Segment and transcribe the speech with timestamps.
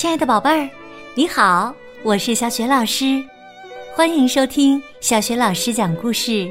[0.00, 0.66] 亲爱的宝贝儿，
[1.14, 3.22] 你好，我是小雪老师，
[3.94, 6.50] 欢迎收听小雪老师讲故事，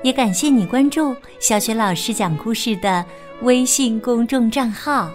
[0.00, 3.04] 也感谢你关注小雪老师讲故事的
[3.42, 5.10] 微信公众账号。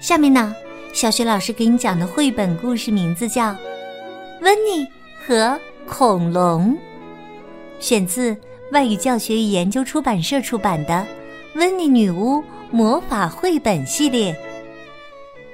[0.00, 0.56] 下面呢，
[0.94, 3.50] 小雪老师给你讲的绘本故事名字叫
[4.40, 4.88] 《温妮
[5.26, 6.72] 和恐龙》，
[7.78, 8.34] 选自
[8.72, 10.94] 外语教学与研究出版社出版的
[11.58, 14.34] 《温妮女巫魔法绘本》系列。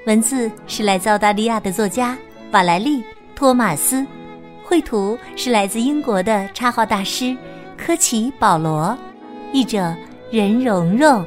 [0.07, 2.17] 文字是来自澳大利亚的作家
[2.51, 3.01] 瓦莱丽·
[3.35, 4.03] 托马斯，
[4.63, 7.37] 绘图是来自英国的插画大师
[7.77, 8.97] 科奇·保罗，
[9.53, 9.95] 译者
[10.31, 11.23] 任蓉蓉。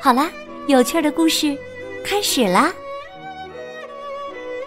[0.00, 0.30] 好啦，
[0.68, 1.58] 有趣的故事
[2.04, 2.72] 开始啦！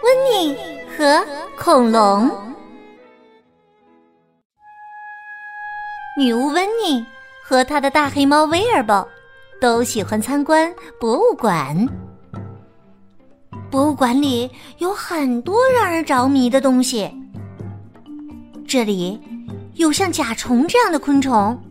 [0.04, 0.58] 温妮
[0.98, 1.26] 和
[1.58, 2.30] 恐龙，
[6.18, 7.06] 女巫温妮
[7.42, 9.08] 和她的大黑猫威尔伯
[9.62, 11.74] 都喜欢参观博物馆。
[13.76, 17.12] 博物馆里有很多让人着迷的东西。
[18.66, 19.20] 这里
[19.74, 21.62] 有像甲虫这样的昆虫，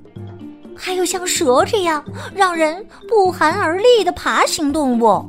[0.76, 5.26] 还有像蛇这样让人不寒而栗的爬行动物。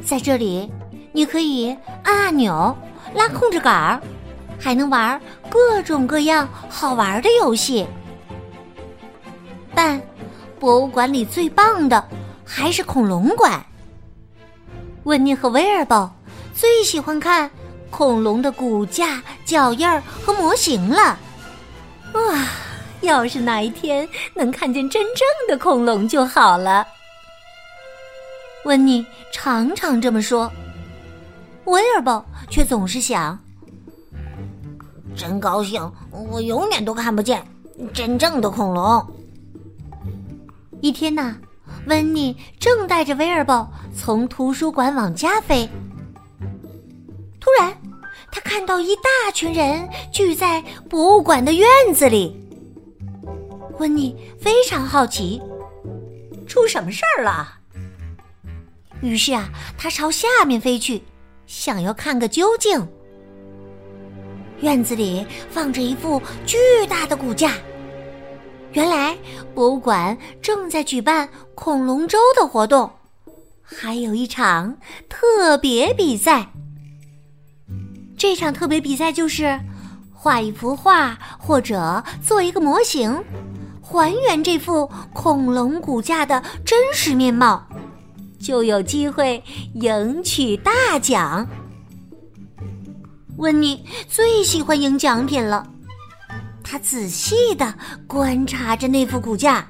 [0.00, 0.72] 在这里，
[1.10, 2.72] 你可以按按钮、
[3.16, 4.00] 拉控制杆儿，
[4.60, 7.84] 还能玩各种各样好玩的游戏。
[9.74, 10.00] 但
[10.60, 12.08] 博物馆里最棒的
[12.44, 13.60] 还是恐龙馆。
[15.04, 16.10] 温妮和威尔伯
[16.54, 17.50] 最喜欢看
[17.90, 21.18] 恐龙的骨架、脚印儿和模型了。
[22.14, 22.48] 哇，
[23.02, 26.86] 要是哪一天能看见真正的恐龙就好了。
[28.64, 30.50] 温妮常常这么说，
[31.66, 33.38] 威尔伯却总是想：
[35.14, 37.46] 真高兴，我永远都看不见
[37.92, 39.06] 真正的恐龙。
[40.80, 41.36] 一天呐。
[41.86, 45.68] 温妮正带着威尔伯从图书馆往家飞，
[47.38, 47.76] 突然，
[48.32, 52.40] 他看到一大群人聚在博物馆的院子里。
[53.78, 55.42] 温妮非常好奇，
[56.46, 57.58] 出什么事儿了？
[59.02, 61.02] 于是啊，他朝下面飞去，
[61.46, 62.86] 想要看个究竟。
[64.60, 66.56] 院子里放着一副巨
[66.88, 67.52] 大的骨架。
[68.74, 69.16] 原来
[69.54, 72.90] 博物馆正在举办恐龙周的活动，
[73.62, 74.76] 还有一场
[75.08, 76.50] 特别比赛。
[78.18, 79.58] 这场特别比赛就是
[80.12, 83.16] 画一幅画或者做一个模型，
[83.80, 87.64] 还原这副恐龙骨架的真实面貌，
[88.40, 89.40] 就有机会
[89.74, 91.46] 赢取大奖。
[93.36, 95.64] 温妮最喜欢赢奖品了。
[96.74, 97.72] 他仔细的
[98.04, 99.64] 观察着那副骨架，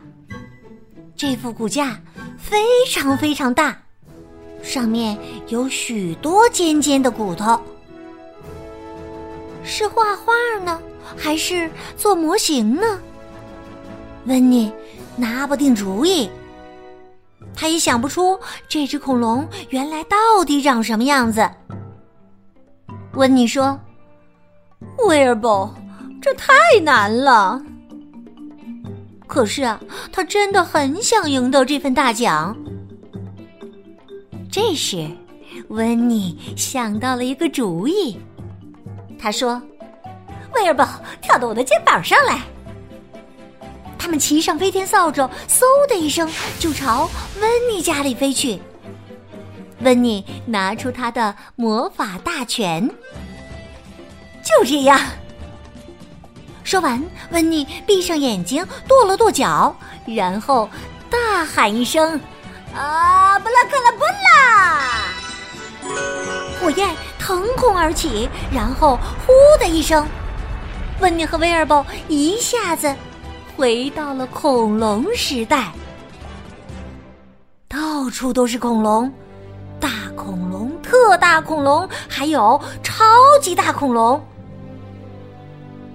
[1.14, 2.00] 这副骨架
[2.38, 3.76] 非常非常大，
[4.62, 5.14] 上面
[5.48, 7.60] 有许多尖尖的骨头。
[9.62, 10.32] 是画画
[10.64, 10.80] 呢，
[11.14, 12.98] 还是做模型呢？
[14.24, 14.72] 温妮
[15.14, 16.30] 拿不定主意，
[17.54, 21.46] 他也想不出这只恐龙原来到底长什么样子。
[23.12, 23.78] 温妮说
[25.06, 25.70] ：“威尔伯。”
[26.24, 27.62] 这太难了。
[29.26, 29.78] 可是啊，
[30.10, 32.56] 他真的很想赢得这份大奖。
[34.50, 35.06] 这时，
[35.68, 38.18] 温妮想到了一个主意。
[39.18, 39.60] 他说
[40.56, 40.88] ：“威尔伯，
[41.20, 42.40] 跳到我的肩膀上来。”
[43.98, 45.60] 他们骑上飞天扫帚，嗖
[45.90, 46.26] 的一声
[46.58, 48.58] 就朝温妮家里飞去。
[49.80, 52.88] 温妮拿出他的魔法大全，
[54.42, 54.98] 就这样。
[56.64, 59.76] 说完，温妮闭上眼睛，跺了跺脚，
[60.06, 60.68] 然后
[61.10, 62.18] 大喊一声
[62.74, 64.90] ：“啊，布拉克拉布拉！”
[66.58, 66.88] 火焰
[67.18, 70.06] 腾空而起，然后“呼”的一声，
[71.00, 72.92] 温妮和威尔伯一下子
[73.56, 75.70] 回到了恐龙时代。
[77.68, 79.12] 到处都是恐龙，
[79.78, 83.04] 大恐龙、特大恐龙，还有超
[83.42, 84.18] 级大恐龙。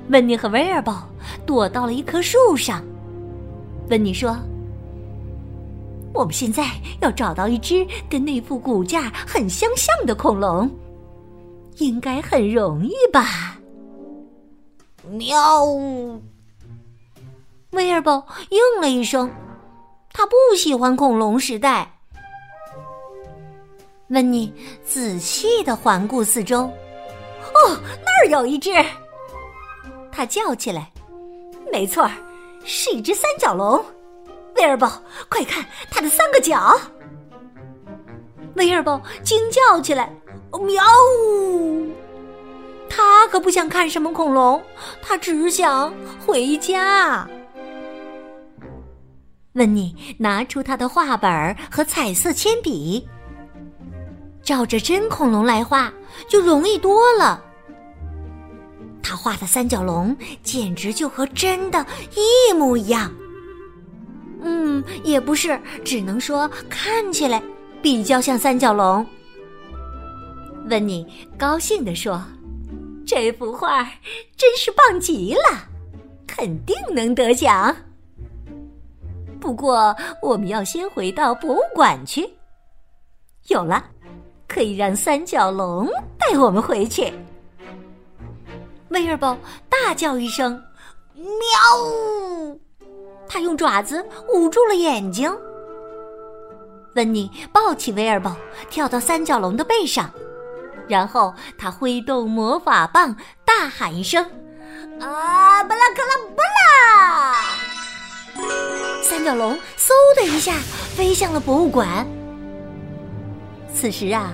[0.10, 1.02] 温妮和威尔伯
[1.46, 2.84] 躲到了一棵树上。
[3.90, 4.38] 温妮说
[6.14, 6.70] ：“我们现在
[7.02, 10.70] 要找到一只跟那副骨架很相像的恐龙，
[11.78, 13.58] 应该很容易吧？”
[15.12, 15.66] 喵！
[17.72, 19.30] 威尔伯应了一声，
[20.12, 21.92] 他不喜欢恐龙时代。
[24.10, 24.52] 温妮
[24.84, 26.72] 仔细的环顾四周，哦，
[28.04, 28.72] 那儿有一只。
[30.20, 30.92] 他叫起来
[31.72, 32.12] ：“没错儿，
[32.66, 33.82] 是一只三角龙。”
[34.58, 34.92] 威尔伯，
[35.30, 36.78] 快看它的三个角！
[38.56, 40.14] 威尔宝惊叫起来
[40.62, 40.84] ：“喵
[41.24, 41.88] 呜！”
[42.92, 44.62] 他可不想看什么恐龙，
[45.02, 45.94] 他只想
[46.28, 47.26] 回家。
[49.54, 53.08] 温妮拿出他的画本和彩色铅笔，
[54.44, 55.90] 照着真恐龙来画
[56.28, 57.42] 就容易多了。
[59.10, 61.84] 他画的三角龙简直就和真的
[62.16, 63.12] 一模一样。
[64.44, 67.42] 嗯，也不是，只能说看起来
[67.82, 69.04] 比较像三角龙。
[70.70, 71.04] 温妮
[71.40, 72.24] 高兴地说。
[73.04, 73.84] 这幅画
[74.38, 75.68] 真是棒极了，
[76.28, 77.76] 肯定能得奖。
[79.42, 82.30] 不过，我们要先回到博物馆去。
[83.48, 83.84] 有了，
[84.48, 85.90] 可以让三角龙
[86.20, 87.12] 带我们回去。
[88.90, 89.38] 威尔宝
[89.70, 90.62] 大叫一声
[91.16, 91.26] ：“喵！”
[93.30, 94.04] 他用爪子
[94.34, 95.32] 捂住了眼睛。
[96.96, 98.36] 温妮抱起威尔宝，
[98.70, 100.10] 跳到三角龙的背上。
[100.88, 103.16] 然后他挥动魔法棒，
[103.46, 104.26] 大喊一声
[105.00, 107.46] ：“啊，巴拉克拉巴拉！”
[109.04, 110.54] 三角龙嗖的一下
[110.96, 112.08] 飞向了博物馆。
[113.72, 114.34] 此时啊，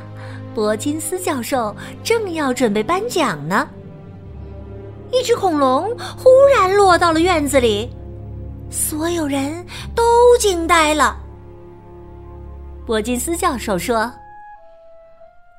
[0.54, 1.76] 伯金斯教授
[2.06, 3.68] 正要准备颁奖呢。
[5.12, 5.84] 一只恐龙
[6.18, 7.90] 忽然落到了院子里，
[8.70, 9.66] 所有人
[9.96, 10.04] 都
[10.40, 11.18] 惊呆了。
[12.86, 14.12] 伯金斯教授说：“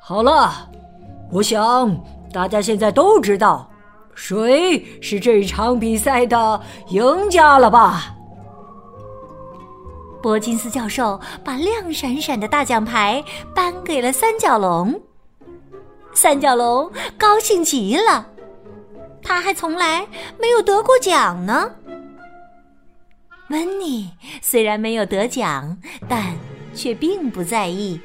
[0.00, 0.68] 好了。”
[1.32, 2.00] 我想
[2.32, 3.68] 大家现在都知道
[4.14, 6.60] 谁是这场比赛的
[6.90, 8.14] 赢家了吧？
[10.22, 13.22] 伯金斯教授把亮闪闪的大奖牌
[13.54, 15.00] 颁给了三角龙。
[16.14, 18.26] 三角龙高兴极了，
[19.26, 20.06] 他还从来
[20.40, 21.68] 没有得过奖呢。
[23.50, 24.08] 温妮
[24.40, 25.76] 虽然没有得奖，
[26.08, 26.34] 但
[26.74, 28.00] 却并不在意。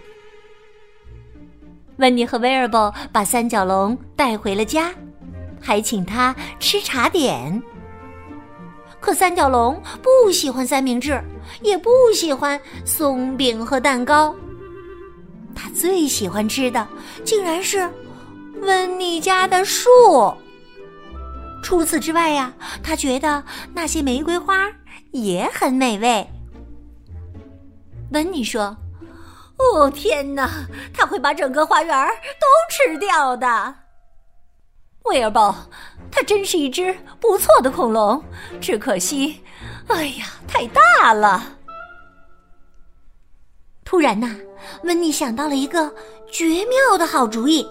[1.98, 4.92] 温妮和威尔伯把三角龙带回了家，
[5.62, 7.62] 还请他吃茶点。
[9.00, 11.22] 可三角龙不喜欢三明治，
[11.62, 14.36] 也不喜欢松饼和蛋糕。
[15.54, 16.88] 他最喜欢吃的
[17.24, 17.88] 竟然是
[18.62, 19.86] 温妮家的树。
[21.62, 22.54] 除此之外呀，
[22.84, 23.44] 他觉得
[23.74, 24.68] 那些玫瑰花
[25.12, 26.28] 也很美味。
[28.12, 28.76] 温妮说。
[29.76, 30.50] 哦天哪！
[30.92, 32.08] 他会把整个花园
[32.40, 33.76] 都吃掉的。
[35.04, 35.56] 威尔宝，
[36.10, 38.24] 它真是一只不错的恐龙，
[38.60, 39.40] 只可惜，
[39.86, 41.44] 哎呀，太大了。
[43.86, 44.36] 突然呐，
[44.84, 45.94] 温妮想到了一个
[46.32, 47.64] 绝妙的好主意，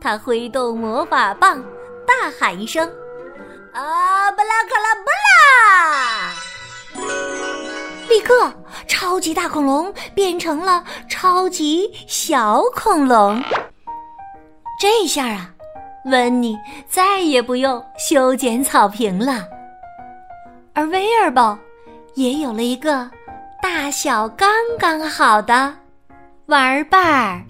[0.00, 1.64] 他挥动魔法棒，
[2.20, 2.86] 大喊一声
[3.72, 6.34] ：“啊，布拉克拉布拉！”
[8.08, 8.52] 立刻，
[8.86, 13.42] 超级大恐龙变成了超级小恐龙。
[14.78, 15.50] 这下啊，
[16.04, 19.48] 温妮再也不用修剪草坪了，
[20.74, 21.58] 而威尔宝
[22.14, 23.10] 也有了一个
[23.62, 24.48] 大小刚
[24.78, 25.74] 刚好的
[26.46, 27.42] 玩伴儿。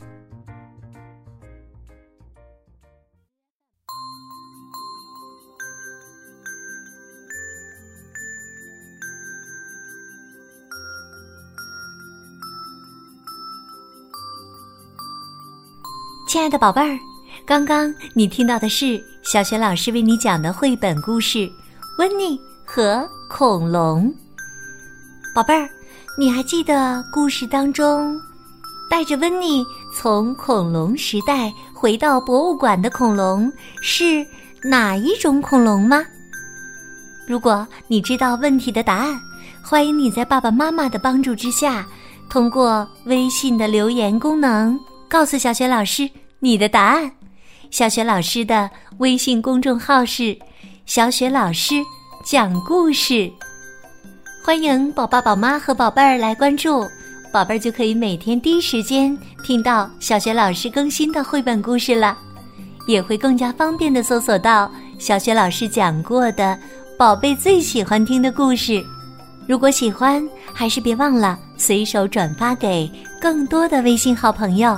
[16.32, 16.98] 亲爱的宝贝儿，
[17.44, 21.40] 刚刚你听到的是小雪老师为你讲的绘本故事
[21.98, 24.06] 《温妮和恐龙》。
[25.34, 25.68] 宝贝儿，
[26.16, 28.18] 你还记得故事当中
[28.90, 29.62] 带着温妮
[29.94, 34.26] 从恐龙时代回到博物馆的恐龙是
[34.62, 36.02] 哪一种恐龙吗？
[37.28, 39.20] 如果你知道问题的答案，
[39.62, 41.86] 欢迎你在爸爸妈妈的帮助之下，
[42.30, 46.08] 通过微信的留言功能告诉小雪老师。
[46.44, 47.08] 你的答案，
[47.70, 48.68] 小雪老师的
[48.98, 50.36] 微信公众号是
[50.86, 51.76] “小雪老师
[52.24, 53.30] 讲故事”，
[54.44, 56.84] 欢迎宝爸宝妈和宝贝儿来关注，
[57.32, 62.18] 宝贝儿就可以每天第一时间听到小雪老师更新的绘本故事了，
[62.88, 64.68] 也会更加方便的搜索到
[64.98, 66.58] 小雪老师讲过的
[66.98, 68.84] 宝贝最喜欢听的故事。
[69.46, 74.76] 如果喜欢，还是别忘了随手转发给更多的微信好朋友。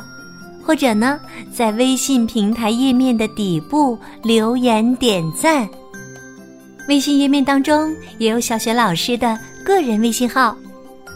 [0.64, 1.20] 或者呢，
[1.52, 5.68] 在微信平台页面的底部留言点赞。
[6.88, 10.56] 微信页面当中也有小雪老师的个人微信号，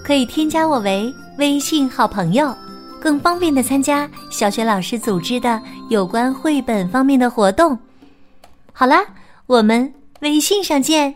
[0.04, 2.54] 可以添加我为微信好朋友，
[3.00, 7.78] 更方便的参加小雪老师组织的有关绘本方面的活动。
[8.72, 9.04] 好啦，
[9.46, 11.14] 我们微信上见。